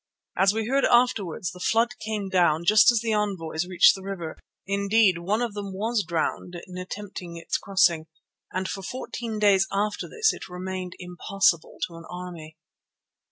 As 0.35 0.51
we 0.51 0.65
heard 0.65 0.83
afterwards, 0.83 1.51
the 1.51 1.59
flood 1.59 1.99
came 1.99 2.27
down 2.27 2.65
just 2.65 2.91
as 2.91 3.01
the 3.01 3.13
envoys 3.13 3.67
reached 3.67 3.93
the 3.93 4.01
river; 4.01 4.35
indeed, 4.65 5.19
one 5.19 5.43
of 5.43 5.53
them 5.53 5.73
was 5.75 6.03
drowned 6.03 6.55
in 6.65 6.75
attempting 6.79 7.37
its 7.37 7.59
crossing, 7.59 8.07
and 8.51 8.67
for 8.67 8.81
fourteen 8.81 9.37
days 9.37 9.67
after 9.71 10.09
this 10.09 10.33
it 10.33 10.49
remained 10.49 10.93
impassable 10.97 11.77
to 11.85 11.97
an 11.97 12.05
army. 12.09 12.57